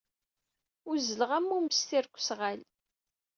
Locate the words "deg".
2.07-2.15